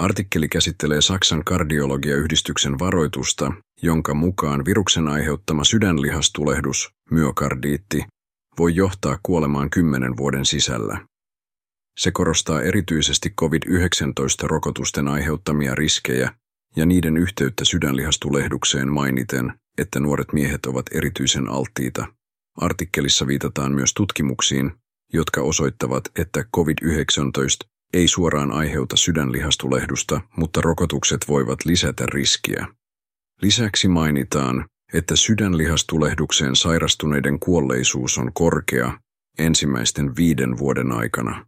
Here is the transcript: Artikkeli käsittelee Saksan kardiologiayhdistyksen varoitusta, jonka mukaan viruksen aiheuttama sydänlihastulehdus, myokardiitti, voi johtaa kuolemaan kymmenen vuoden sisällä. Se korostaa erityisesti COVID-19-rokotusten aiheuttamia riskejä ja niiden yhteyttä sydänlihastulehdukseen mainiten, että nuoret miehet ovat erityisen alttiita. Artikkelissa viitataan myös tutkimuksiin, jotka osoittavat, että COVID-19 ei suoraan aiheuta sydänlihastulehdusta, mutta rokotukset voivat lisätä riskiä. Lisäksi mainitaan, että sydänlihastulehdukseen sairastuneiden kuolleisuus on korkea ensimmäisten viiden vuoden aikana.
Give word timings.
Artikkeli 0.00 0.48
käsittelee 0.48 1.00
Saksan 1.00 1.44
kardiologiayhdistyksen 1.44 2.78
varoitusta, 2.78 3.52
jonka 3.82 4.14
mukaan 4.14 4.64
viruksen 4.64 5.08
aiheuttama 5.08 5.64
sydänlihastulehdus, 5.64 6.90
myokardiitti, 7.10 8.04
voi 8.58 8.74
johtaa 8.74 9.18
kuolemaan 9.22 9.70
kymmenen 9.70 10.16
vuoden 10.16 10.44
sisällä. 10.44 11.06
Se 11.98 12.10
korostaa 12.10 12.62
erityisesti 12.62 13.30
COVID-19-rokotusten 13.40 15.08
aiheuttamia 15.08 15.74
riskejä 15.74 16.32
ja 16.76 16.86
niiden 16.86 17.16
yhteyttä 17.16 17.64
sydänlihastulehdukseen 17.64 18.92
mainiten, 18.92 19.52
että 19.78 20.00
nuoret 20.00 20.32
miehet 20.32 20.66
ovat 20.66 20.86
erityisen 20.92 21.48
alttiita. 21.48 22.06
Artikkelissa 22.56 23.26
viitataan 23.26 23.72
myös 23.72 23.94
tutkimuksiin, 23.94 24.72
jotka 25.12 25.40
osoittavat, 25.42 26.04
että 26.18 26.44
COVID-19 26.56 27.69
ei 27.92 28.08
suoraan 28.08 28.52
aiheuta 28.52 28.96
sydänlihastulehdusta, 28.96 30.20
mutta 30.36 30.60
rokotukset 30.60 31.28
voivat 31.28 31.64
lisätä 31.64 32.04
riskiä. 32.06 32.66
Lisäksi 33.42 33.88
mainitaan, 33.88 34.64
että 34.92 35.16
sydänlihastulehdukseen 35.16 36.56
sairastuneiden 36.56 37.40
kuolleisuus 37.40 38.18
on 38.18 38.32
korkea 38.32 38.98
ensimmäisten 39.38 40.16
viiden 40.16 40.58
vuoden 40.58 40.92
aikana. 40.92 41.46